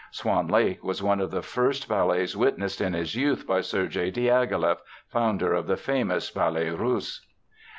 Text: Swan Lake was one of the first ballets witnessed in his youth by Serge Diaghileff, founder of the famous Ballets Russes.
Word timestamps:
Swan 0.09 0.47
Lake 0.47 0.83
was 0.83 1.03
one 1.03 1.19
of 1.19 1.29
the 1.29 1.43
first 1.43 1.87
ballets 1.87 2.35
witnessed 2.35 2.81
in 2.81 2.93
his 2.93 3.13
youth 3.13 3.45
by 3.45 3.61
Serge 3.61 3.97
Diaghileff, 4.15 4.79
founder 5.07 5.53
of 5.53 5.67
the 5.67 5.77
famous 5.77 6.31
Ballets 6.31 6.73
Russes. 6.75 7.21